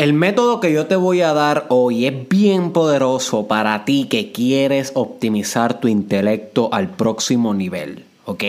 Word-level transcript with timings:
El 0.00 0.14
método 0.14 0.60
que 0.60 0.72
yo 0.72 0.86
te 0.86 0.96
voy 0.96 1.20
a 1.20 1.34
dar 1.34 1.66
hoy 1.68 2.06
es 2.06 2.26
bien 2.26 2.72
poderoso 2.72 3.46
para 3.46 3.84
ti 3.84 4.06
que 4.08 4.32
quieres 4.32 4.92
optimizar 4.94 5.78
tu 5.78 5.88
intelecto 5.88 6.72
al 6.72 6.88
próximo 6.88 7.52
nivel, 7.52 8.06
¿ok? 8.24 8.44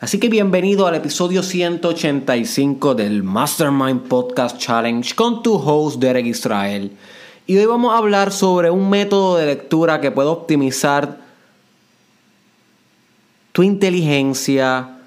Así 0.00 0.18
que 0.18 0.28
bienvenido 0.28 0.88
al 0.88 0.96
episodio 0.96 1.44
185 1.44 2.96
del 2.96 3.22
Mastermind 3.22 4.08
Podcast 4.08 4.58
Challenge 4.58 5.14
con 5.14 5.40
tu 5.44 5.54
host 5.54 6.00
Derek 6.00 6.26
Israel. 6.26 6.90
Y 7.46 7.56
hoy 7.56 7.66
vamos 7.66 7.94
a 7.94 7.98
hablar 7.98 8.32
sobre 8.32 8.72
un 8.72 8.90
método 8.90 9.36
de 9.36 9.46
lectura 9.46 10.00
que 10.00 10.10
puede 10.10 10.30
optimizar 10.30 11.16
tu 13.52 13.62
inteligencia, 13.62 14.98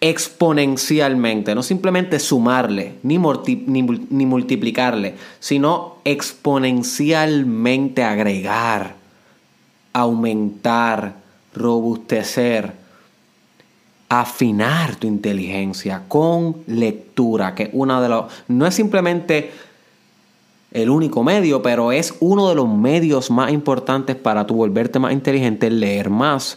exponencialmente, 0.00 1.54
no 1.54 1.62
simplemente 1.62 2.18
sumarle 2.18 2.94
ni, 3.02 3.18
ni, 3.18 4.26
multiplicarle, 4.26 5.14
sino 5.40 5.96
exponencialmente 6.04 8.02
agregar, 8.02 8.94
aumentar, 9.92 11.16
robustecer, 11.54 12.72
afinar 14.08 14.96
tu 14.96 15.06
inteligencia 15.06 16.04
con 16.08 16.56
lectura, 16.66 17.54
que 17.54 17.68
una 17.74 18.00
de 18.00 18.08
los 18.08 18.32
no 18.48 18.66
es 18.66 18.74
simplemente 18.74 19.50
el 20.72 20.88
único 20.88 21.22
medio, 21.22 21.60
pero 21.62 21.92
es 21.92 22.14
uno 22.20 22.48
de 22.48 22.54
los 22.54 22.68
medios 22.68 23.30
más 23.30 23.52
importantes 23.52 24.16
para 24.16 24.46
tu 24.46 24.54
volverte 24.54 24.98
más 24.98 25.12
inteligente, 25.12 25.68
leer 25.68 26.08
más, 26.08 26.56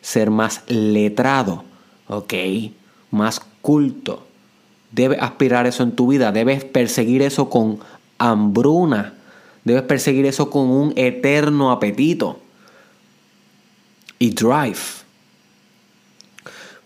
ser 0.00 0.30
más 0.30 0.62
letrado 0.68 1.64
¿ok? 2.08 2.34
Más 3.10 3.40
culto. 3.62 4.26
Debes 4.92 5.20
aspirar 5.20 5.66
eso 5.66 5.82
en 5.82 5.92
tu 5.92 6.08
vida, 6.08 6.32
debes 6.32 6.64
perseguir 6.64 7.22
eso 7.22 7.50
con 7.50 7.80
hambruna, 8.18 9.14
debes 9.64 9.82
perseguir 9.82 10.26
eso 10.26 10.48
con 10.50 10.70
un 10.70 10.92
eterno 10.96 11.70
apetito 11.70 12.38
y 14.18 14.30
drive. 14.30 14.78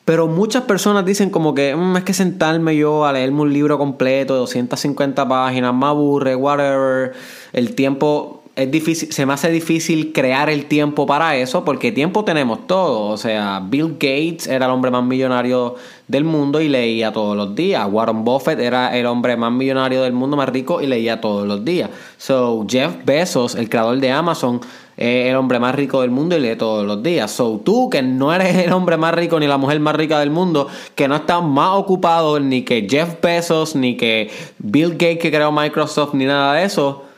Pero 0.05 0.27
muchas 0.27 0.65
personas 0.65 1.05
dicen 1.05 1.31
como 1.31 1.55
que 1.55 1.77
mm, 1.77 1.99
es 1.99 2.05
que 2.05 2.15
sentarme 2.15 2.77
yo 2.77 3.05
a 3.05 3.13
leerme 3.13 3.43
un 3.43 3.53
libro 3.53 3.79
completo 3.79 4.35
de 4.35 4.41
250 4.41 5.29
páginas, 5.29 5.73
me 5.73 5.87
aburre, 5.87 6.35
whatever. 6.35 7.13
El 7.53 7.75
tiempo 7.77 8.40
es 8.61 8.71
difícil, 8.71 9.11
se 9.11 9.25
me 9.25 9.33
hace 9.33 9.51
difícil 9.51 10.13
crear 10.13 10.51
el 10.51 10.67
tiempo 10.67 11.07
para 11.07 11.37
eso, 11.37 11.65
porque 11.65 11.93
tiempo 11.93 12.25
tenemos 12.25 12.67
todo. 12.67 13.09
O 13.09 13.17
sea, 13.17 13.63
Bill 13.65 13.95
Gates 13.95 14.47
era 14.47 14.67
el 14.67 14.73
hombre 14.73 14.91
más 14.91 15.03
millonario 15.03 15.77
del 16.09 16.25
mundo 16.25 16.61
y 16.61 16.69
leía 16.69 17.11
todos 17.13 17.37
los 17.37 17.55
días. 17.55 17.89
Warren 17.91 18.23
Buffett 18.23 18.61
era 18.61 18.97
el 18.97 19.07
hombre 19.07 19.37
más 19.37 19.51
millonario 19.51 20.03
del 20.03 20.13
mundo, 20.13 20.37
más 20.37 20.49
rico 20.51 20.83
y 20.83 20.87
leía 20.87 21.23
todos 21.23 21.47
los 21.47 21.65
días. 21.65 21.89
So, 22.19 22.67
Jeff 22.69 22.93
Bezos, 23.05 23.55
el 23.55 23.71
creador 23.71 23.99
de 23.99 24.11
Amazon, 24.11 24.61
es 24.97 25.29
el 25.31 25.37
hombre 25.37 25.59
más 25.59 25.75
rico 25.75 26.03
del 26.03 26.11
mundo 26.11 26.37
y 26.37 26.41
lee 26.41 26.57
todos 26.57 26.87
los 26.87 27.03
días. 27.03 27.31
So, 27.31 27.63
tú, 27.65 27.89
que 27.89 28.03
no 28.03 28.31
eres 28.35 28.57
el 28.57 28.73
hombre 28.75 28.99
más 28.99 29.15
rico 29.15 29.41
ni 29.41 29.47
la 29.47 29.57
mujer 29.57 29.81
más 29.81 29.97
rica 29.97 30.21
del 30.21 30.31
mundo, 30.31 30.69
que 30.95 31.09
no 31.09 31.17
estás 31.17 31.43
más 31.43 31.71
ocupado 31.79 32.39
ni 32.41 32.63
que 32.63 32.87
Jeff 32.91 33.23
Bezos, 33.23 33.75
ni 33.75 33.97
que 33.97 34.31
Bill 34.59 34.91
Gates 34.91 35.19
que 35.19 35.31
creó 35.31 35.51
Microsoft, 35.51 36.13
ni 36.13 36.27
nada 36.27 36.55
de 36.55 36.65
eso 36.65 37.10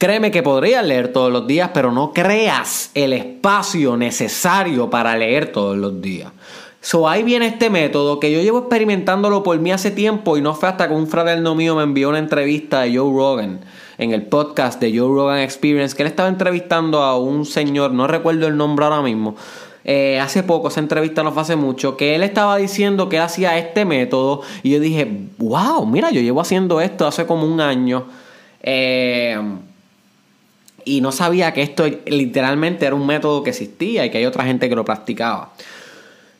Créeme 0.00 0.30
que 0.30 0.42
podrías 0.42 0.82
leer 0.82 1.12
todos 1.12 1.30
los 1.30 1.46
días, 1.46 1.72
pero 1.74 1.92
no 1.92 2.14
creas 2.14 2.90
el 2.94 3.12
espacio 3.12 3.98
necesario 3.98 4.88
para 4.88 5.14
leer 5.14 5.52
todos 5.52 5.76
los 5.76 6.00
días. 6.00 6.32
So 6.80 7.06
ahí 7.06 7.22
viene 7.22 7.48
este 7.48 7.68
método 7.68 8.18
que 8.18 8.32
yo 8.32 8.40
llevo 8.40 8.60
experimentándolo 8.60 9.42
por 9.42 9.58
mí 9.58 9.72
hace 9.72 9.90
tiempo 9.90 10.38
y 10.38 10.40
no 10.40 10.54
fue 10.54 10.70
hasta 10.70 10.88
que 10.88 10.94
un 10.94 11.06
fraterno 11.06 11.54
mío 11.54 11.76
me 11.76 11.82
envió 11.82 12.08
una 12.08 12.18
entrevista 12.18 12.80
de 12.80 12.96
Joe 12.96 13.12
Rogan 13.14 13.60
en 13.98 14.12
el 14.12 14.22
podcast 14.22 14.80
de 14.80 14.98
Joe 14.98 15.14
Rogan 15.14 15.40
Experience 15.40 15.94
que 15.94 16.02
él 16.02 16.08
estaba 16.08 16.30
entrevistando 16.30 17.02
a 17.02 17.18
un 17.18 17.44
señor, 17.44 17.92
no 17.92 18.06
recuerdo 18.06 18.46
el 18.46 18.56
nombre 18.56 18.86
ahora 18.86 19.02
mismo, 19.02 19.36
eh, 19.84 20.18
hace 20.18 20.42
poco, 20.42 20.68
esa 20.68 20.80
entrevista 20.80 21.22
no 21.22 21.32
fue 21.32 21.42
hace 21.42 21.56
mucho, 21.56 21.98
que 21.98 22.14
él 22.14 22.22
estaba 22.22 22.56
diciendo 22.56 23.10
que 23.10 23.18
hacía 23.18 23.58
este 23.58 23.84
método 23.84 24.40
y 24.62 24.70
yo 24.70 24.80
dije, 24.80 25.26
wow, 25.36 25.84
mira, 25.84 26.10
yo 26.10 26.22
llevo 26.22 26.40
haciendo 26.40 26.80
esto 26.80 27.06
hace 27.06 27.26
como 27.26 27.44
un 27.44 27.60
año. 27.60 28.06
Eh, 28.62 29.38
y 30.84 31.00
no 31.00 31.12
sabía 31.12 31.52
que 31.52 31.62
esto 31.62 31.84
literalmente 32.06 32.86
era 32.86 32.94
un 32.94 33.06
método 33.06 33.42
que 33.42 33.50
existía 33.50 34.06
y 34.06 34.10
que 34.10 34.18
hay 34.18 34.26
otra 34.26 34.44
gente 34.44 34.68
que 34.68 34.74
lo 34.74 34.84
practicaba. 34.84 35.52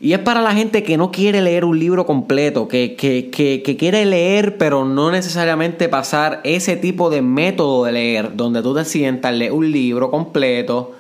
Y 0.03 0.15
es 0.15 0.19
para 0.19 0.41
la 0.41 0.55
gente 0.55 0.83
que 0.83 0.97
no 0.97 1.11
quiere 1.11 1.43
leer 1.43 1.67
un 1.67 1.79
libro 1.79 2.07
completo, 2.07 2.69
que, 2.69 2.97
que, 2.97 3.77
quiere 3.79 4.07
leer 4.07 4.57
pero 4.57 4.87
no 4.87 5.11
necesariamente 5.11 5.91
pasar 5.91 6.41
ese 6.43 6.77
tipo 6.77 7.11
de 7.11 7.21
método 7.21 7.85
de 7.85 7.93
leer, 7.93 8.35
donde 8.35 8.63
tú 8.63 8.75
te 8.75 8.87
sientas, 8.87 9.35
lees 9.35 9.53
un 9.53 9.71
libro 9.71 10.11
completo, 10.11 10.93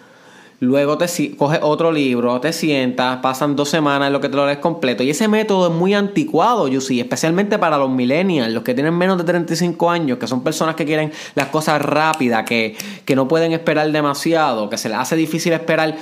Luego 0.62 0.98
te 0.98 1.06
coges 1.36 1.58
otro 1.62 1.90
libro, 1.90 2.38
te 2.38 2.52
sientas, 2.52 3.20
pasan 3.22 3.56
dos 3.56 3.70
semanas 3.70 4.08
en 4.08 4.12
lo 4.12 4.20
que 4.20 4.28
te 4.28 4.36
lo 4.36 4.44
lees 4.44 4.58
completo. 4.58 5.02
Y 5.02 5.08
ese 5.08 5.26
método 5.26 5.68
es 5.68 5.72
muy 5.72 5.94
anticuado, 5.94 6.68
yo 6.68 6.82
sí, 6.82 7.00
especialmente 7.00 7.58
para 7.58 7.78
los 7.78 7.88
millennials, 7.88 8.52
los 8.52 8.62
que 8.62 8.74
tienen 8.74 8.92
menos 8.92 9.16
de 9.16 9.24
35 9.24 9.90
años, 9.90 10.18
que 10.18 10.26
son 10.26 10.44
personas 10.44 10.74
que 10.74 10.84
quieren 10.84 11.12
las 11.34 11.46
cosas 11.46 11.80
rápidas, 11.80 12.44
que, 12.44 12.76
que 13.06 13.16
no 13.16 13.26
pueden 13.26 13.52
esperar 13.52 13.90
demasiado, 13.90 14.68
que 14.68 14.76
se 14.76 14.90
les 14.90 14.98
hace 14.98 15.16
difícil 15.16 15.54
esperar 15.54 15.96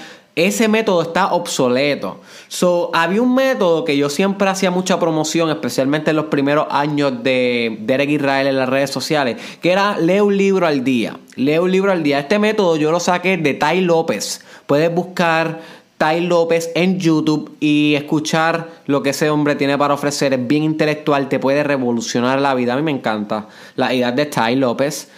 ese 0.47 0.69
método 0.69 1.03
está 1.03 1.33
obsoleto. 1.33 2.21
So, 2.49 2.91
había 2.95 3.21
un 3.21 3.35
método 3.35 3.85
que 3.85 3.97
yo 3.97 4.09
siempre 4.09 4.49
hacía 4.49 4.71
mucha 4.71 4.99
promoción, 5.01 5.51
especialmente 5.51 6.11
en 6.11 6.17
los 6.17 6.27
primeros 6.27 6.67
años 6.71 7.23
de 7.23 7.79
Derek 7.81 8.11
Israel 8.11 8.47
en 8.47 8.57
las 8.57 8.69
redes 8.69 8.91
sociales, 8.91 9.37
que 9.61 9.73
era 9.73 9.99
lee 9.99 10.21
un 10.21 10.37
libro 10.37 10.67
al 10.67 10.85
día. 10.85 11.19
Lee 11.37 11.59
un 11.59 11.73
libro 11.73 11.91
al 11.91 12.03
día. 12.03 12.21
Este 12.21 12.39
método 12.39 12.77
yo 12.77 12.91
lo 12.91 13.01
saqué 13.01 13.37
de 13.37 13.55
Tai 13.55 13.81
López. 13.81 14.45
Puedes 14.67 14.95
buscar 14.95 15.61
Tai 15.99 16.21
López 16.21 16.71
en 16.77 17.01
YouTube 17.01 17.57
y 17.59 17.95
escuchar 17.97 18.69
lo 18.87 19.03
que 19.03 19.11
ese 19.11 19.31
hombre 19.31 19.57
tiene 19.57 19.77
para 19.77 19.95
ofrecer. 19.95 20.33
Es 20.33 20.47
bien 20.47 20.63
intelectual, 20.63 21.29
te 21.29 21.41
puede 21.41 21.65
revolucionar 21.65 22.41
la 22.41 22.55
vida. 22.55 22.75
A 22.75 22.77
mí 22.77 22.83
me 22.83 22.93
encanta 22.93 23.49
la 23.75 23.93
idea 23.93 24.13
de 24.13 24.27
Tai 24.27 24.55
López. 24.55 25.09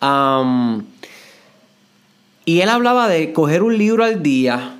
Um, 0.00 0.84
y 2.48 2.62
él 2.62 2.70
hablaba 2.70 3.08
de 3.08 3.34
coger 3.34 3.62
un 3.62 3.76
libro 3.76 4.04
al 4.04 4.22
día 4.22 4.76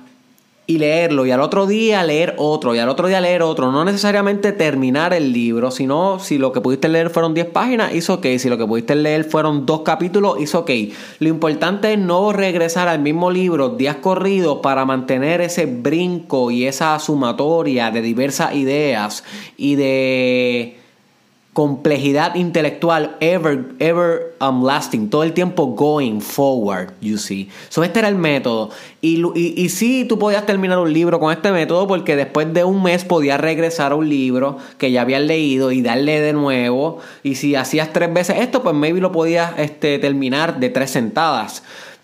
y 0.65 0.79
leerlo, 0.79 1.27
y 1.27 1.31
al 1.31 1.39
otro 1.39 1.67
día 1.67 2.03
leer 2.03 2.33
otro, 2.39 2.73
y 2.73 2.79
al 2.79 2.89
otro 2.89 3.07
día 3.07 3.21
leer 3.21 3.43
otro. 3.43 3.71
No 3.71 3.85
necesariamente 3.85 4.53
terminar 4.53 5.13
el 5.13 5.31
libro, 5.31 5.69
sino 5.69 6.17
si 6.17 6.39
lo 6.39 6.51
que 6.51 6.61
pudiste 6.61 6.89
leer 6.89 7.11
fueron 7.11 7.35
10 7.35 7.45
páginas, 7.51 7.93
hizo 7.93 8.15
ok. 8.15 8.25
Si 8.39 8.49
lo 8.49 8.57
que 8.57 8.65
pudiste 8.65 8.95
leer 8.95 9.23
fueron 9.23 9.67
dos 9.67 9.81
capítulos, 9.81 10.41
hizo 10.41 10.61
ok. 10.61 10.71
Lo 11.19 11.29
importante 11.29 11.93
es 11.93 11.99
no 11.99 12.33
regresar 12.33 12.87
al 12.87 13.01
mismo 13.01 13.29
libro 13.29 13.69
días 13.69 13.97
corridos 13.97 14.61
para 14.63 14.83
mantener 14.83 15.39
ese 15.39 15.67
brinco 15.67 16.49
y 16.49 16.65
esa 16.65 16.97
sumatoria 16.97 17.91
de 17.91 18.01
diversas 18.01 18.55
ideas 18.55 19.23
y 19.57 19.75
de 19.75 20.78
complejidad 21.53 22.35
intelectual 22.35 23.17
ever, 23.19 23.65
ever 23.79 24.35
um, 24.39 24.63
lasting, 24.63 25.09
todo 25.09 25.23
el 25.23 25.33
tiempo 25.33 25.67
going 25.67 26.21
forward, 26.21 26.93
you 27.01 27.17
see. 27.17 27.49
So, 27.69 27.83
este 27.83 27.99
era 27.99 28.07
el 28.07 28.15
método. 28.15 28.69
Y, 29.01 29.21
y, 29.35 29.53
y 29.57 29.69
sí, 29.69 30.05
tú 30.07 30.19
podías 30.19 30.45
terminar 30.45 30.77
un 30.77 30.93
libro 30.93 31.19
con 31.19 31.33
este 31.33 31.51
método 31.51 31.87
porque 31.87 32.15
después 32.15 32.53
de 32.53 32.63
un 32.63 32.83
mes 32.83 33.03
podías 33.03 33.41
regresar 33.41 33.93
a 33.93 33.95
un 33.95 34.07
libro 34.07 34.57
que 34.77 34.91
ya 34.91 35.01
habías 35.01 35.21
leído 35.21 35.71
y 35.71 35.81
darle 35.81 36.21
de 36.21 36.33
nuevo. 36.33 36.99
Y 37.23 37.35
si 37.35 37.55
hacías 37.55 37.91
tres 37.91 38.13
veces 38.13 38.37
esto, 38.39 38.61
pues 38.61 38.75
maybe 38.75 39.01
lo 39.01 39.11
podías 39.11 39.57
este, 39.57 39.97
terminar 39.99 40.59
de 40.59 40.69
tres 40.69 40.91
sentadas. 40.91 41.63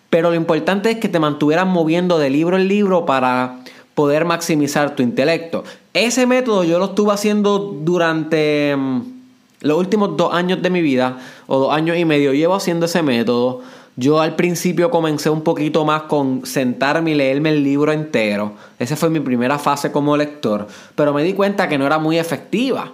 Pero 0.10 0.32
lo 0.32 0.36
importante 0.36 0.90
es 0.92 0.98
que 0.98 1.08
te 1.08 1.20
mantuvieras 1.20 1.68
moviendo 1.68 2.18
de 2.18 2.30
libro 2.30 2.58
en 2.58 2.68
libro 2.68 3.06
para 3.06 3.60
poder 3.94 4.26
maximizar 4.26 4.96
tu 4.96 5.04
intelecto. 5.04 5.64
Ese 5.94 6.26
método 6.26 6.64
yo 6.64 6.80
lo 6.80 6.86
estuve 6.86 7.14
haciendo 7.14 7.60
durante 7.60 8.76
mm, 8.76 9.15
los 9.62 9.78
últimos 9.78 10.18
dos 10.18 10.34
años 10.34 10.62
de 10.62 10.70
mi 10.70 10.82
vida, 10.82 11.18
o 11.48 11.60
dos 11.60 11.74
años 11.74 11.98
y 11.98 12.06
medio, 12.06 12.34
llevo 12.34 12.56
haciendo 12.56 12.86
ese 12.86 13.02
método. 13.02 13.62
Yo 13.98 14.20
al 14.20 14.36
principio 14.36 14.92
comencé 14.92 15.30
un 15.30 15.42
poquito 15.42 15.86
más 15.86 16.04
con 16.04 16.46
sentarme 16.46 17.12
y 17.12 17.16
leerme 17.16 17.50
el 17.50 17.64
libro 17.64 17.94
entero. 17.94 18.54
Esa 18.78 18.98
fue 18.98 19.10
mi 19.10 19.22
primera 19.22 19.58
fase 19.58 19.92
como 19.92 20.18
lector. 20.18 20.68
Pero 20.96 21.14
me 21.14 21.24
di 21.24 21.34
cuenta 21.34 21.70
que 21.70 21.78
no 21.78 21.86
era 21.86 21.98
muy 21.98 22.18
efectiva. 22.18 22.92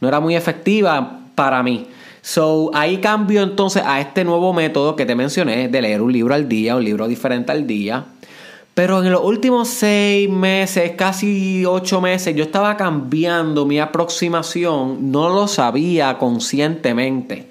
No 0.00 0.08
era 0.08 0.20
muy 0.20 0.36
efectiva 0.36 1.20
para 1.34 1.62
mí. 1.62 1.86
So, 2.20 2.70
ahí 2.74 2.98
cambio 2.98 3.42
entonces 3.42 3.82
a 3.86 4.00
este 4.00 4.24
nuevo 4.24 4.52
método 4.52 4.96
que 4.96 5.06
te 5.06 5.14
mencioné 5.14 5.68
de 5.68 5.80
leer 5.80 6.02
un 6.02 6.12
libro 6.12 6.34
al 6.34 6.48
día, 6.48 6.76
un 6.76 6.84
libro 6.84 7.06
diferente 7.08 7.52
al 7.52 7.66
día. 7.66 8.04
Pero 8.76 9.02
en 9.02 9.10
los 9.10 9.24
últimos 9.24 9.68
seis 9.68 10.28
meses, 10.28 10.92
casi 10.98 11.64
ocho 11.64 12.02
meses, 12.02 12.36
yo 12.36 12.44
estaba 12.44 12.76
cambiando 12.76 13.64
mi 13.64 13.80
aproximación. 13.80 15.10
No 15.10 15.30
lo 15.30 15.48
sabía 15.48 16.18
conscientemente. 16.18 17.48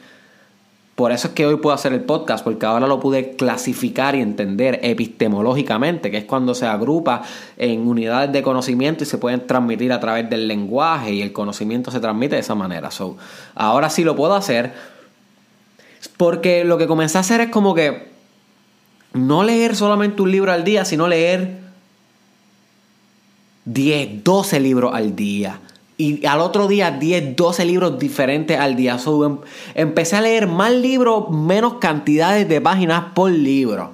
Por 0.94 1.12
eso 1.12 1.30
es 1.30 1.34
que 1.34 1.48
hoy 1.48 1.56
puedo 1.56 1.74
hacer 1.74 1.94
el 1.94 2.02
podcast, 2.02 2.44
porque 2.44 2.68
ahora 2.68 2.86
lo 2.86 3.00
pude 3.00 3.32
clasificar 3.32 4.14
y 4.14 4.22
entender 4.22 4.80
epistemológicamente, 4.84 6.12
que 6.12 6.18
es 6.18 6.26
cuando 6.26 6.54
se 6.54 6.68
agrupa 6.68 7.24
en 7.58 7.88
unidades 7.88 8.32
de 8.32 8.44
conocimiento 8.44 9.04
y 9.04 9.08
se 9.08 9.18
pueden 9.18 9.48
transmitir 9.48 9.94
a 9.94 10.00
través 10.00 10.30
del 10.30 10.48
lenguaje 10.48 11.12
y 11.12 11.24
el 11.24 11.34
conocimiento 11.34 11.90
se 11.90 12.00
transmite 12.00 12.36
de 12.36 12.42
esa 12.42 12.54
manera. 12.54 12.92
So, 12.92 13.18
ahora 13.56 13.90
sí 13.90 14.04
lo 14.04 14.16
puedo 14.16 14.36
hacer 14.36 14.74
Porque 16.18 16.64
lo 16.66 16.78
que 16.78 16.86
comencé 16.86 17.18
a 17.18 17.22
hacer 17.22 17.42
es 17.42 17.50
como 17.50 17.74
que 17.74 18.15
no 19.16 19.44
leer 19.44 19.76
solamente 19.76 20.22
un 20.22 20.32
libro 20.32 20.52
al 20.52 20.64
día, 20.64 20.86
sino 20.86 21.08
leer 21.08 21.58
10, 23.66 24.24
12 24.24 24.60
libros 24.60 24.94
al 24.94 25.16
día. 25.16 25.60
Y 25.98 26.26
al 26.26 26.42
otro 26.42 26.68
día 26.68 26.92
10, 26.92 27.36
12 27.36 27.66
libros 27.66 27.98
diferentes 27.98 28.60
al 28.60 28.76
día. 28.76 28.98
Em, 29.06 29.38
empecé 29.76 30.18
a 30.18 30.22
leer 30.22 30.48
más 30.48 30.74
libros, 30.74 31.30
menos 31.30 31.76
cantidades 31.76 32.48
de 32.50 32.60
páginas 32.60 33.06
por 33.16 33.32
libro. 33.32 33.92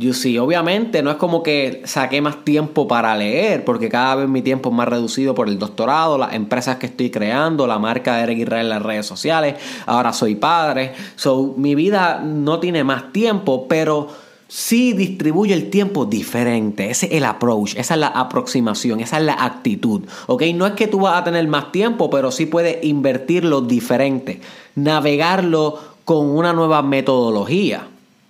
Yo 0.00 0.14
sí, 0.14 0.38
obviamente 0.38 1.02
no 1.02 1.10
es 1.10 1.16
como 1.16 1.42
que 1.42 1.82
saqué 1.84 2.20
más 2.20 2.44
tiempo 2.44 2.86
para 2.86 3.16
leer, 3.16 3.64
porque 3.64 3.88
cada 3.88 4.14
vez 4.14 4.28
mi 4.28 4.42
tiempo 4.42 4.68
es 4.68 4.74
más 4.76 4.86
reducido 4.86 5.34
por 5.34 5.48
el 5.48 5.58
doctorado, 5.58 6.18
las 6.18 6.34
empresas 6.34 6.76
que 6.76 6.86
estoy 6.86 7.10
creando, 7.10 7.66
la 7.66 7.80
marca 7.80 8.16
de 8.16 8.22
Eric 8.22 8.38
Israel 8.38 8.66
en 8.66 8.70
las 8.70 8.82
redes 8.82 9.06
sociales, 9.06 9.56
ahora 9.86 10.12
soy 10.12 10.36
padre. 10.36 10.92
So, 11.16 11.54
mi 11.56 11.74
vida 11.74 12.20
no 12.24 12.60
tiene 12.60 12.84
más 12.84 13.12
tiempo, 13.12 13.66
pero 13.66 14.08
sí 14.48 14.94
distribuye 14.94 15.54
el 15.54 15.70
tiempo 15.70 16.06
diferente. 16.06 16.90
Ese 16.90 17.06
es 17.06 17.12
el 17.12 17.24
approach, 17.24 17.76
esa 17.76 17.94
es 17.94 18.00
la 18.00 18.08
aproximación, 18.08 19.00
esa 19.00 19.18
es 19.18 19.24
la 19.24 19.34
actitud. 19.34 20.02
¿Ok? 20.26 20.42
No 20.54 20.66
es 20.66 20.72
que 20.72 20.88
tú 20.88 21.00
vas 21.00 21.20
a 21.20 21.24
tener 21.24 21.46
más 21.46 21.70
tiempo, 21.70 22.10
pero 22.10 22.32
sí 22.32 22.46
puedes 22.46 22.82
invertirlo 22.82 23.60
diferente, 23.60 24.40
navegarlo 24.74 25.78
con 26.04 26.30
una 26.30 26.52
nueva 26.52 26.82
metodología. 26.82 27.86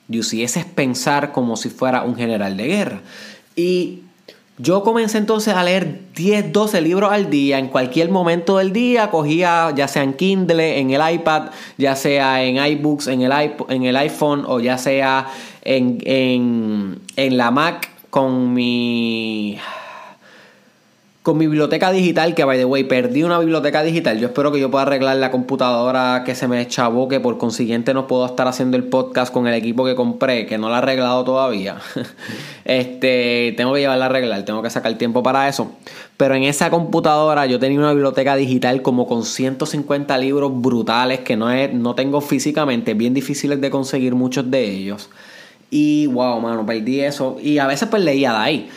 You 0.09 0.23
ese 0.23 0.61
es 0.61 0.65
pensar 0.65 1.33
como 1.33 1.57
si 1.57 1.69
fuera 1.69 2.03
un 2.03 2.17
general 2.17 2.57
de 2.57 2.67
guerra. 2.67 3.01
Y 3.55 4.01
yo 4.59 4.83
comencé 4.83 5.19
entonces 5.19 5.55
a 5.55 5.63
leer 5.63 6.01
10, 6.15 6.53
12 6.53 6.81
libros 6.81 7.13
al 7.13 7.31
día, 7.31 7.59
en 7.59 7.69
cualquier 7.69 8.11
momento 8.11 8.59
del 8.59 8.73
día, 8.73 9.11
cogía 9.11 9.73
ya 9.75 9.87
sea 9.87 10.03
en 10.03 10.15
Kindle, 10.15 10.81
en 10.81 10.91
el 10.91 11.15
iPad, 11.15 11.51
ya 11.77 11.95
sea 11.95 12.43
en 12.43 12.57
iBooks, 12.57 13.07
en 13.07 13.23
el, 13.23 13.33
en 13.69 13.85
el 13.85 13.97
iPhone 13.97 14.45
o 14.47 14.59
ya 14.59 14.77
sea 14.77 15.29
en, 15.63 15.99
en, 16.05 17.01
en 17.15 17.37
la 17.37 17.51
Mac 17.53 17.91
con 18.11 18.53
mi 18.53 19.59
con 21.29 21.37
mi 21.37 21.47
biblioteca 21.47 21.93
digital, 21.93 22.35
que 22.35 22.43
by 22.43 22.57
the 22.57 22.65
way, 22.65 22.85
perdí 22.85 23.23
una 23.23 23.39
biblioteca 23.39 23.83
digital. 23.83 24.19
Yo 24.19 24.29
espero 24.29 24.51
que 24.51 24.59
yo 24.59 24.71
pueda 24.71 24.85
arreglar 24.85 25.19
la 25.19 25.31
computadora 25.31 26.23
que 26.25 26.35
se 26.35 26.49
me 26.49 26.67
que 26.67 27.21
por 27.21 27.37
consiguiente 27.37 27.93
no 27.93 28.07
puedo 28.07 28.25
estar 28.25 28.49
haciendo 28.49 28.79
el 28.79 28.85
podcast 28.85 29.31
con 29.31 29.47
el 29.47 29.53
equipo 29.53 29.85
que 29.85 29.95
compré, 29.95 30.47
que 30.47 30.57
no 30.57 30.71
la 30.71 30.77
he 30.77 30.79
arreglado 30.79 31.25
todavía. 31.25 31.77
este, 32.65 33.53
tengo 33.59 33.75
que 33.75 33.81
llevarla 33.81 34.07
a 34.07 34.09
arreglar, 34.09 34.47
tengo 34.47 34.63
que 34.63 34.71
sacar 34.71 34.97
tiempo 34.97 35.23
para 35.23 35.51
eso. 35.51 35.71
Pero 36.17 36.35
en 36.35 36.45
esa 36.45 36.71
computadora 36.71 37.45
yo 37.45 37.59
tenía 37.59 37.79
una 37.79 37.93
biblioteca 37.93 38.35
digital 38.35 38.81
como 38.81 39.07
con 39.07 39.23
150 39.23 40.17
libros 40.17 40.51
brutales 40.63 41.21
que 41.21 41.37
no, 41.37 41.51
no 41.75 41.95
tengo 41.95 42.23
físicamente, 42.23 42.95
bien 42.95 43.13
difíciles 43.13 43.61
de 43.61 43.69
conseguir 43.69 44.15
muchos 44.15 44.51
de 44.51 44.65
ellos. 44.65 45.11
Y 45.71 46.07
wow, 46.07 46.41
mano, 46.41 46.65
perdí 46.65 47.01
eso. 47.01 47.37
Y 47.43 47.59
a 47.59 47.67
veces 47.67 47.89
pues 47.91 48.03
leía 48.03 48.33
de 48.33 48.39
ahí. 48.39 48.71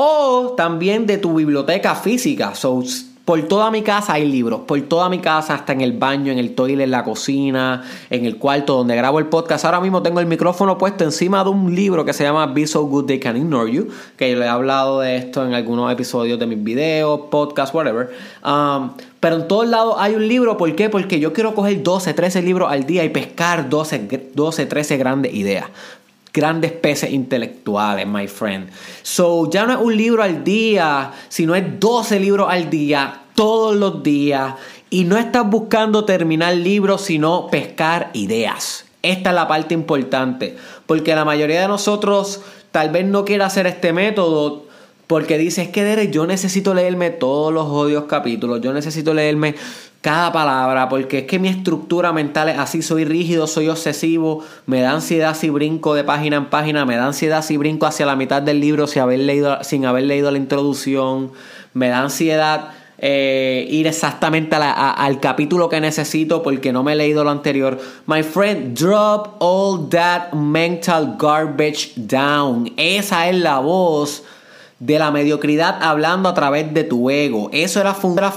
O 0.00 0.54
también 0.56 1.06
de 1.06 1.18
tu 1.18 1.34
biblioteca 1.34 1.96
física. 1.96 2.54
So, 2.54 2.84
por 3.24 3.42
toda 3.42 3.72
mi 3.72 3.82
casa 3.82 4.12
hay 4.12 4.30
libros, 4.30 4.60
por 4.60 4.80
toda 4.82 5.08
mi 5.08 5.18
casa, 5.18 5.54
hasta 5.54 5.72
en 5.72 5.80
el 5.80 5.92
baño, 5.92 6.30
en 6.30 6.38
el 6.38 6.54
toilet, 6.54 6.84
en 6.84 6.92
la 6.92 7.02
cocina, 7.02 7.82
en 8.08 8.24
el 8.24 8.36
cuarto 8.36 8.76
donde 8.76 8.94
grabo 8.94 9.18
el 9.18 9.26
podcast. 9.26 9.64
Ahora 9.64 9.80
mismo 9.80 10.00
tengo 10.00 10.20
el 10.20 10.26
micrófono 10.26 10.78
puesto 10.78 11.02
encima 11.02 11.42
de 11.42 11.50
un 11.50 11.74
libro 11.74 12.04
que 12.04 12.12
se 12.12 12.22
llama 12.22 12.46
Be 12.46 12.68
So 12.68 12.84
Good 12.84 13.06
They 13.06 13.18
Can 13.18 13.36
Ignore 13.36 13.72
You, 13.72 13.88
que 14.16 14.30
yo 14.30 14.38
le 14.38 14.44
he 14.44 14.48
hablado 14.48 15.00
de 15.00 15.16
esto 15.16 15.44
en 15.44 15.52
algunos 15.52 15.92
episodios 15.92 16.38
de 16.38 16.46
mis 16.46 16.62
videos, 16.62 17.22
podcast, 17.28 17.74
whatever. 17.74 18.08
Um, 18.44 18.92
pero 19.18 19.34
en 19.34 19.48
todos 19.48 19.66
lados 19.66 19.96
hay 19.98 20.14
un 20.14 20.28
libro, 20.28 20.56
¿por 20.56 20.72
qué? 20.76 20.88
Porque 20.88 21.18
yo 21.18 21.32
quiero 21.32 21.56
coger 21.56 21.82
12, 21.82 22.14
13 22.14 22.40
libros 22.42 22.70
al 22.70 22.86
día 22.86 23.02
y 23.02 23.08
pescar 23.08 23.68
12, 23.68 24.30
12 24.32 24.66
13 24.66 24.96
grandes 24.96 25.34
ideas 25.34 25.66
grandes 26.32 26.72
peces 26.72 27.10
intelectuales, 27.10 28.06
my 28.06 28.26
friend. 28.26 28.70
So, 29.02 29.50
ya 29.50 29.66
no 29.66 29.72
es 29.72 29.78
un 29.80 29.96
libro 29.96 30.22
al 30.22 30.44
día, 30.44 31.12
sino 31.28 31.54
es 31.54 31.80
12 31.80 32.20
libros 32.20 32.48
al 32.50 32.70
día, 32.70 33.22
todos 33.34 33.76
los 33.76 34.02
días. 34.02 34.54
Y 34.90 35.04
no 35.04 35.18
estás 35.18 35.48
buscando 35.48 36.04
terminar 36.04 36.54
libros, 36.54 37.02
sino 37.02 37.48
pescar 37.48 38.10
ideas. 38.14 38.84
Esta 39.02 39.30
es 39.30 39.34
la 39.34 39.46
parte 39.46 39.74
importante, 39.74 40.56
porque 40.86 41.14
la 41.14 41.24
mayoría 41.24 41.62
de 41.62 41.68
nosotros 41.68 42.40
tal 42.72 42.90
vez 42.90 43.04
no 43.06 43.24
quiera 43.24 43.46
hacer 43.46 43.66
este 43.66 43.92
método 43.92 44.68
porque 45.08 45.38
dice, 45.38 45.62
es 45.62 45.68
que 45.70 45.84
Derek, 45.84 46.10
yo 46.10 46.26
necesito 46.26 46.74
leerme 46.74 47.08
todos 47.08 47.52
los 47.52 47.66
odios 47.66 48.04
capítulos, 48.04 48.60
yo 48.60 48.74
necesito 48.74 49.14
leerme 49.14 49.54
cada 50.08 50.32
palabra, 50.32 50.88
porque 50.88 51.18
es 51.18 51.24
que 51.24 51.38
mi 51.38 51.48
estructura 51.48 52.14
mental 52.14 52.48
es 52.48 52.58
así, 52.58 52.80
soy 52.80 53.04
rígido, 53.04 53.46
soy 53.46 53.68
obsesivo, 53.68 54.42
me 54.64 54.80
da 54.80 54.92
ansiedad 54.92 55.36
si 55.36 55.50
brinco 55.50 55.92
de 55.92 56.02
página 56.02 56.38
en 56.38 56.46
página, 56.46 56.86
me 56.86 56.96
da 56.96 57.04
ansiedad 57.04 57.44
si 57.44 57.58
brinco 57.58 57.84
hacia 57.84 58.06
la 58.06 58.16
mitad 58.16 58.40
del 58.40 58.58
libro 58.58 58.86
sin 58.86 59.02
haber 59.02 59.18
leído, 59.18 59.62
sin 59.64 59.84
haber 59.84 60.04
leído 60.04 60.30
la 60.30 60.38
introducción, 60.38 61.30
me 61.74 61.90
da 61.90 61.98
ansiedad 62.00 62.70
eh, 62.96 63.66
ir 63.68 63.86
exactamente 63.86 64.56
al 64.56 65.20
capítulo 65.20 65.68
que 65.68 65.78
necesito 65.78 66.42
porque 66.42 66.72
no 66.72 66.82
me 66.82 66.94
he 66.94 66.96
leído 66.96 67.22
lo 67.22 67.28
anterior. 67.28 67.78
My 68.06 68.22
friend, 68.22 68.74
drop 68.74 69.36
all 69.40 69.90
that 69.90 70.32
mental 70.32 71.16
garbage 71.18 71.92
down. 71.96 72.72
Esa 72.78 73.28
es 73.28 73.36
la 73.36 73.58
voz 73.58 74.22
de 74.78 74.98
la 74.98 75.10
mediocridad 75.10 75.82
hablando 75.82 76.30
a 76.30 76.34
través 76.34 76.72
de 76.72 76.84
tu 76.84 77.10
ego. 77.10 77.50
Eso 77.52 77.78
era 77.78 77.92
fundar 77.92 78.32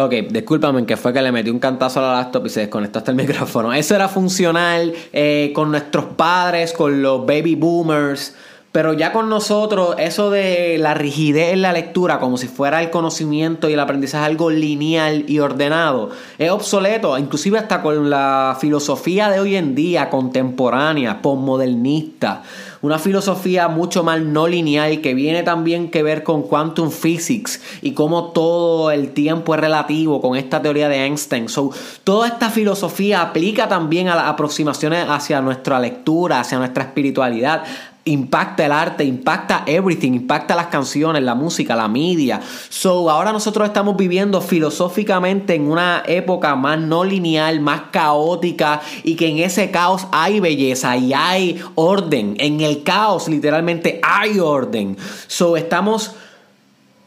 Ok, 0.00 0.12
discúlpame 0.30 0.86
que 0.86 0.96
fue 0.96 1.12
que 1.12 1.20
le 1.20 1.32
metí 1.32 1.50
un 1.50 1.58
cantazo 1.58 1.98
a 1.98 2.02
la 2.02 2.12
laptop 2.18 2.46
y 2.46 2.50
se 2.50 2.60
desconectó 2.60 3.00
hasta 3.00 3.10
el 3.10 3.16
micrófono. 3.24 3.72
Eso 3.72 3.96
era 3.96 4.08
funcional 4.08 4.94
eh, 5.12 5.50
con 5.52 5.72
nuestros 5.72 6.04
padres, 6.16 6.72
con 6.72 7.02
los 7.02 7.26
baby 7.26 7.56
boomers. 7.56 8.34
Pero 8.70 8.92
ya 8.92 9.12
con 9.12 9.30
nosotros, 9.30 9.96
eso 9.98 10.30
de 10.30 10.76
la 10.78 10.92
rigidez 10.92 11.54
en 11.54 11.62
la 11.62 11.72
lectura, 11.72 12.20
como 12.20 12.36
si 12.36 12.48
fuera 12.48 12.82
el 12.82 12.90
conocimiento 12.90 13.68
y 13.68 13.72
el 13.72 13.80
aprendizaje 13.80 14.26
algo 14.26 14.50
lineal 14.50 15.24
y 15.26 15.38
ordenado, 15.38 16.10
es 16.36 16.50
obsoleto, 16.50 17.16
inclusive 17.16 17.58
hasta 17.58 17.80
con 17.80 18.10
la 18.10 18.58
filosofía 18.60 19.30
de 19.30 19.40
hoy 19.40 19.56
en 19.56 19.74
día, 19.74 20.10
contemporánea, 20.10 21.22
postmodernista 21.22 22.42
una 22.80 22.98
filosofía 22.98 23.68
mucho 23.68 24.04
más 24.04 24.20
no 24.20 24.46
lineal 24.46 25.00
que 25.00 25.14
viene 25.14 25.42
también 25.42 25.90
que 25.90 26.02
ver 26.02 26.22
con 26.22 26.42
quantum 26.42 26.90
physics 26.90 27.60
y 27.82 27.92
cómo 27.92 28.26
todo 28.30 28.90
el 28.90 29.10
tiempo 29.10 29.54
es 29.54 29.60
relativo 29.60 30.20
con 30.20 30.36
esta 30.36 30.62
teoría 30.62 30.88
de 30.88 31.04
Einstein. 31.04 31.48
So, 31.48 31.70
toda 32.04 32.28
esta 32.28 32.50
filosofía 32.50 33.22
aplica 33.22 33.68
también 33.68 34.08
a 34.08 34.14
las 34.14 34.26
aproximaciones 34.26 35.06
hacia 35.08 35.40
nuestra 35.40 35.80
lectura, 35.80 36.40
hacia 36.40 36.58
nuestra 36.58 36.84
espiritualidad, 36.84 37.64
impacta 38.08 38.66
el 38.66 38.72
arte, 38.72 39.04
impacta 39.04 39.64
everything, 39.66 40.12
impacta 40.12 40.54
las 40.54 40.66
canciones, 40.66 41.22
la 41.22 41.34
música, 41.34 41.76
la 41.76 41.88
media. 41.88 42.40
So, 42.68 43.10
ahora 43.10 43.32
nosotros 43.32 43.66
estamos 43.66 43.96
viviendo 43.96 44.40
filosóficamente 44.40 45.54
en 45.54 45.70
una 45.70 46.02
época 46.06 46.56
más 46.56 46.78
no 46.80 47.04
lineal, 47.04 47.60
más 47.60 47.82
caótica 47.90 48.80
y 49.04 49.14
que 49.16 49.28
en 49.28 49.38
ese 49.38 49.70
caos 49.70 50.06
hay 50.10 50.40
belleza 50.40 50.96
y 50.96 51.12
hay 51.12 51.60
orden. 51.74 52.34
En 52.38 52.60
el 52.60 52.82
caos 52.82 53.28
literalmente 53.28 54.00
hay 54.02 54.40
orden. 54.40 54.96
So, 55.26 55.56
estamos 55.56 56.12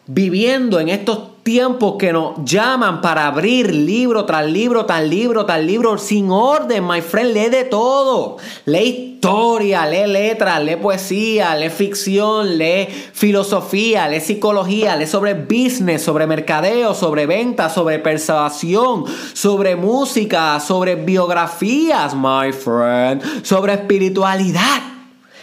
viviendo 0.08 0.80
en 0.80 0.90
estos 0.90 1.31
tiempos 1.52 1.96
que 2.00 2.14
nos 2.14 2.46
llaman 2.46 3.02
para 3.02 3.28
abrir 3.28 3.76
libro 3.76 4.24
tras 4.24 4.50
libro, 4.50 4.86
tal 4.86 5.10
libro, 5.10 5.46
tal 5.46 5.68
libro, 5.68 5.98
sin 5.98 6.32
orden, 6.32 6.88
my 6.88 7.02
friend, 7.02 7.34
lee 7.34 7.50
de 7.50 7.66
todo. 7.66 8.38
Lee 8.64 9.16
historia, 9.16 9.86
lee 9.86 10.08
letras, 10.08 10.64
lee 10.64 10.78
poesía, 10.78 11.54
lee 11.56 11.70
ficción, 11.70 12.58
lee 12.58 12.88
filosofía, 12.88 14.08
lee 14.08 14.22
psicología, 14.22 14.96
lee 14.96 15.08
sobre 15.08 15.34
business, 15.34 16.04
sobre 16.04 16.26
mercadeo, 16.26 16.94
sobre 16.94 17.26
ventas, 17.26 17.74
sobre 17.74 18.00
persuasión, 18.00 19.04
sobre 19.34 19.76
música, 19.76 20.58
sobre 20.62 20.96
biografías, 20.96 22.16
my 22.16 22.54
friend, 22.54 23.22
sobre 23.44 23.74
espiritualidad. 23.74 24.91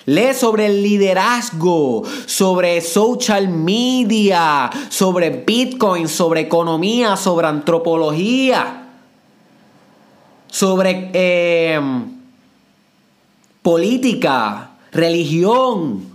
Lee 0.08 0.32
sobre 0.32 0.64
el 0.64 0.82
liderazgo, 0.82 2.02
sobre 2.24 2.80
social 2.80 3.46
media, 3.46 4.70
sobre 4.88 5.28
Bitcoin, 5.28 6.08
sobre 6.08 6.40
economía, 6.40 7.14
sobre 7.14 7.46
antropología, 7.46 8.86
sobre 10.46 11.10
em, 11.12 12.06
política, 13.60 14.70
religión. 14.92 16.06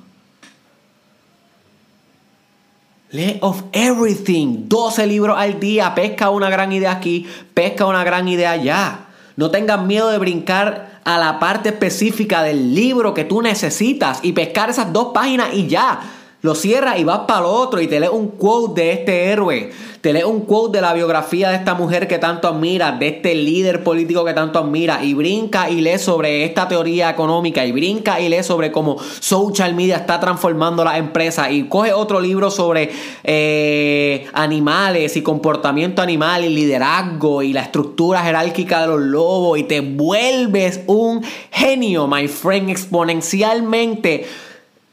Lee 3.11 3.37
of 3.41 3.61
everything. 3.73 4.67
12 4.67 5.05
libros 5.05 5.37
al 5.37 5.59
día. 5.59 5.93
Pesca 5.93 6.31
una 6.31 6.49
gran 6.49 6.71
idea 6.71 6.93
aquí, 6.93 7.27
pesca 7.53 7.85
una 7.85 8.03
gran 8.03 8.27
idea 8.27 8.53
allá. 8.53 9.05
No 9.35 9.51
tengas 9.51 9.85
miedo 9.85 10.09
de 10.09 10.17
brincar 10.17 10.92
a 11.03 11.17
la 11.17 11.39
parte 11.39 11.69
específica 11.69 12.43
del 12.43 12.73
libro 12.73 13.13
que 13.13 13.25
tú 13.25 13.41
necesitas 13.41 14.19
y 14.23 14.33
pescar 14.33 14.69
esas 14.69 14.93
dos 14.93 15.09
páginas 15.13 15.53
y 15.53 15.67
ya. 15.67 15.99
Lo 16.43 16.55
cierras 16.55 16.99
y 16.99 17.05
vas 17.05 17.19
para 17.19 17.39
el 17.39 17.45
otro 17.45 17.79
y 17.79 17.87
te 17.87 18.01
lees 18.01 18.11
un 18.11 18.27
quote 18.27 18.81
de 18.81 18.91
este 18.91 19.27
héroe. 19.27 19.71
Te 20.01 20.11
lees 20.11 20.25
un 20.25 20.41
quote 20.41 20.79
de 20.79 20.81
la 20.81 20.91
biografía 20.91 21.49
de 21.49 21.55
esta 21.55 21.73
mujer 21.73 22.05
que 22.05 22.19
tanto 22.19 22.49
admiras, 22.49 22.99
de 22.99 23.07
este 23.07 23.33
líder 23.33 23.81
político 23.81 24.25
que 24.25 24.33
tanto 24.33 24.59
admiras. 24.59 25.05
Y 25.05 25.13
brinca 25.13 25.69
y 25.69 25.79
lees 25.79 26.01
sobre 26.01 26.43
esta 26.43 26.67
teoría 26.67 27.09
económica. 27.09 27.65
Y 27.65 27.71
brinca 27.71 28.19
y 28.19 28.27
lees 28.27 28.45
sobre 28.45 28.73
cómo 28.73 28.97
social 29.21 29.73
media 29.73 29.95
está 29.95 30.19
transformando 30.19 30.83
las 30.83 30.97
empresas. 30.97 31.49
Y 31.49 31.69
coge 31.69 31.93
otro 31.93 32.19
libro 32.19 32.51
sobre 32.51 32.91
eh, 33.23 34.27
animales 34.33 35.15
y 35.15 35.21
comportamiento 35.21 36.01
animal 36.01 36.43
y 36.43 36.49
liderazgo 36.49 37.41
y 37.41 37.53
la 37.53 37.61
estructura 37.61 38.21
jerárquica 38.21 38.81
de 38.81 38.87
los 38.87 38.99
lobos. 38.99 39.59
Y 39.59 39.63
te 39.63 39.79
vuelves 39.79 40.81
un 40.87 41.23
genio, 41.51 42.05
my 42.05 42.27
friend, 42.27 42.69
exponencialmente 42.69 44.25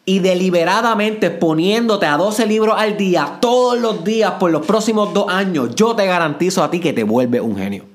y 0.05 0.21
deliberadamente 0.21 1.31
poniéndote 1.31 2.07
a 2.07 2.17
12 2.17 2.47
libros 2.47 2.75
al 2.79 2.97
día 2.97 3.39
todos 3.41 3.79
los 3.79 4.05
días 4.05 4.33
por 4.41 4.51
los 4.51 4.67
próximos 4.67 5.13
dos 5.13 5.29
años, 5.29 5.75
yo 5.75 5.95
te 5.95 6.07
garantizo 6.07 6.63
a 6.63 6.71
ti 6.71 6.81
que 6.81 6.93
te 6.93 7.05
vuelve 7.05 7.41
un 7.41 7.57
genio 7.57 7.90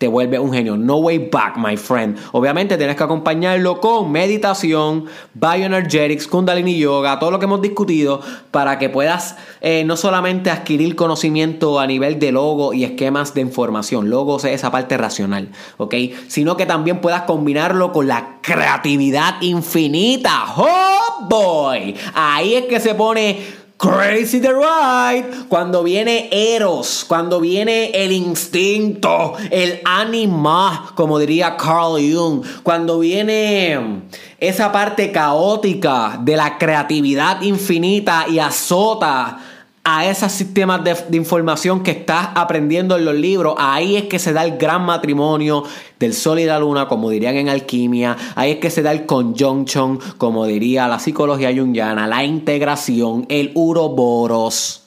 te 0.00 0.08
vuelve 0.08 0.38
un 0.38 0.50
genio. 0.50 0.78
No 0.78 0.96
way 0.96 1.28
back, 1.30 1.58
my 1.58 1.76
friend. 1.76 2.16
Obviamente 2.32 2.78
tienes 2.78 2.96
que 2.96 3.04
acompañarlo 3.04 3.80
con 3.80 4.10
meditación, 4.10 5.04
bioenergetics, 5.34 6.26
kundalini 6.26 6.78
yoga, 6.78 7.18
todo 7.18 7.30
lo 7.30 7.38
que 7.38 7.44
hemos 7.44 7.60
discutido 7.60 8.22
para 8.50 8.78
que 8.78 8.88
puedas 8.88 9.36
eh, 9.60 9.84
no 9.84 9.98
solamente 9.98 10.50
adquirir 10.50 10.96
conocimiento 10.96 11.78
a 11.78 11.86
nivel 11.86 12.18
de 12.18 12.32
logo 12.32 12.72
y 12.72 12.84
esquemas 12.84 13.34
de 13.34 13.42
información, 13.42 14.08
logos 14.08 14.46
es 14.46 14.52
esa 14.52 14.70
parte 14.70 14.96
racional, 14.96 15.50
¿ok? 15.76 15.94
Sino 16.28 16.56
que 16.56 16.64
también 16.64 17.02
puedas 17.02 17.24
combinarlo 17.24 17.92
con 17.92 18.08
la 18.08 18.38
creatividad 18.40 19.42
infinita. 19.42 20.44
¡Oh, 20.56 21.26
boy! 21.28 21.94
Ahí 22.14 22.54
es 22.54 22.64
que 22.64 22.80
se 22.80 22.94
pone 22.94 23.59
Crazy 23.80 24.40
the 24.40 24.52
Ride, 24.52 25.46
cuando 25.48 25.82
viene 25.82 26.28
Eros, 26.30 27.02
cuando 27.08 27.40
viene 27.40 27.90
el 27.94 28.12
instinto, 28.12 29.32
el 29.50 29.80
anima, 29.86 30.92
como 30.94 31.18
diría 31.18 31.56
Carl 31.56 31.98
Jung, 31.98 32.44
cuando 32.62 32.98
viene 32.98 34.02
esa 34.38 34.70
parte 34.70 35.10
caótica 35.10 36.20
de 36.20 36.36
la 36.36 36.58
creatividad 36.58 37.40
infinita 37.40 38.26
y 38.28 38.38
azota 38.38 39.38
a 39.82 40.06
esos 40.06 40.30
sistemas 40.32 40.84
de, 40.84 41.16
información 41.16 41.82
que 41.82 41.92
estás 41.92 42.28
aprendiendo 42.34 42.96
en 42.96 43.04
los 43.04 43.14
libros, 43.14 43.54
ahí 43.58 43.96
es 43.96 44.04
que 44.04 44.18
se 44.18 44.32
da 44.32 44.44
el 44.44 44.58
gran 44.58 44.84
matrimonio 44.84 45.64
del 45.98 46.12
Sol 46.12 46.38
y 46.38 46.44
la 46.44 46.58
Luna, 46.58 46.86
como 46.86 47.08
dirían 47.08 47.36
en 47.36 47.48
alquimia, 47.48 48.16
ahí 48.34 48.52
es 48.52 48.58
que 48.58 48.70
se 48.70 48.82
da 48.82 48.92
el 48.92 49.06
conjunction, 49.06 49.98
como 50.18 50.44
diría 50.44 50.86
la 50.86 50.98
psicología 50.98 51.50
junguiana, 51.54 52.06
la 52.06 52.24
integración, 52.24 53.24
el 53.30 53.52
uroboros, 53.54 54.84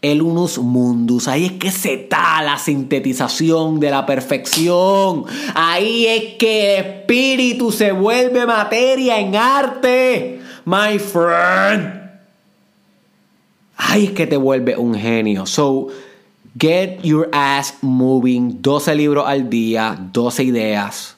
el 0.00 0.22
unus 0.22 0.58
mundus, 0.58 1.26
ahí 1.26 1.46
es 1.46 1.52
que 1.52 1.72
se 1.72 2.06
da 2.08 2.42
la 2.42 2.58
sintetización 2.58 3.80
de 3.80 3.90
la 3.90 4.06
perfección, 4.06 5.24
ahí 5.54 6.06
es 6.06 6.34
que 6.38 6.76
el 6.76 6.84
espíritu 6.84 7.72
se 7.72 7.90
vuelve 7.90 8.46
materia 8.46 9.18
en 9.18 9.34
arte, 9.34 10.40
my 10.64 10.98
friend. 11.00 12.01
Ay, 13.84 14.06
es 14.06 14.10
que 14.12 14.28
te 14.28 14.36
vuelve 14.36 14.76
un 14.76 14.94
genio. 14.94 15.44
So, 15.44 15.88
get 16.58 17.02
your 17.02 17.28
ass 17.32 17.78
moving. 17.82 18.62
12 18.62 18.94
libros 18.94 19.26
al 19.26 19.50
día, 19.50 19.98
12 20.12 20.44
ideas. 20.44 21.16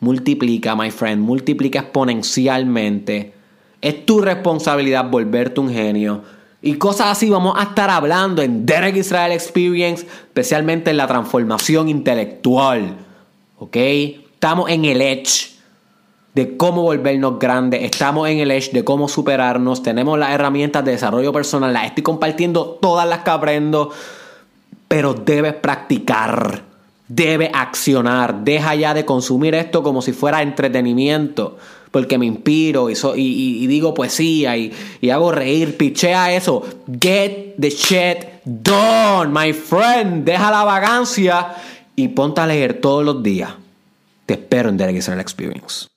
Multiplica, 0.00 0.74
my 0.74 0.90
friend. 0.90 1.20
Multiplica 1.20 1.80
exponencialmente. 1.80 3.34
Es 3.82 4.06
tu 4.06 4.22
responsabilidad 4.22 5.10
volverte 5.10 5.60
un 5.60 5.70
genio. 5.70 6.22
Y 6.62 6.74
cosas 6.76 7.08
así 7.08 7.28
vamos 7.28 7.54
a 7.58 7.64
estar 7.64 7.90
hablando 7.90 8.40
en 8.40 8.64
Derek 8.64 8.96
Israel 8.96 9.32
Experience, 9.32 10.06
especialmente 10.06 10.90
en 10.90 10.96
la 10.96 11.06
transformación 11.06 11.90
intelectual. 11.90 12.96
¿Ok? 13.58 13.76
Estamos 13.76 14.70
en 14.70 14.86
el 14.86 15.02
edge 15.02 15.53
de 16.34 16.56
cómo 16.56 16.82
volvernos 16.82 17.38
grandes, 17.38 17.82
estamos 17.82 18.28
en 18.28 18.40
el 18.40 18.50
edge 18.50 18.72
de 18.72 18.84
cómo 18.84 19.08
superarnos, 19.08 19.82
tenemos 19.82 20.18
las 20.18 20.32
herramientas 20.32 20.84
de 20.84 20.92
desarrollo 20.92 21.32
personal, 21.32 21.72
las 21.72 21.86
estoy 21.86 22.02
compartiendo 22.02 22.78
todas 22.82 23.08
las 23.08 23.20
que 23.20 23.30
aprendo, 23.30 23.90
pero 24.88 25.14
debes 25.14 25.54
practicar, 25.54 26.64
debes 27.06 27.50
accionar, 27.54 28.42
deja 28.42 28.74
ya 28.74 28.94
de 28.94 29.04
consumir 29.04 29.54
esto 29.54 29.84
como 29.84 30.02
si 30.02 30.12
fuera 30.12 30.42
entretenimiento, 30.42 31.56
porque 31.92 32.18
me 32.18 32.26
inspiro 32.26 32.90
y, 32.90 32.96
y, 33.14 33.66
digo 33.68 33.94
poesía 33.94 34.56
y, 34.56 34.72
y 35.00 35.10
hago 35.10 35.30
reír, 35.30 35.76
pichea 35.76 36.34
eso, 36.34 36.64
get 37.00 37.54
the 37.60 37.70
shit 37.70 38.26
done, 38.44 39.30
my 39.32 39.52
friend, 39.52 40.24
deja 40.24 40.50
la 40.50 40.64
vagancia 40.64 41.54
y 41.94 42.08
ponte 42.08 42.40
a 42.40 42.48
leer 42.48 42.80
todos 42.80 43.04
los 43.04 43.22
días. 43.22 43.50
Te 44.26 44.34
espero 44.34 44.70
en 44.70 44.76
Derek 44.76 44.96
Experience. 44.96 45.93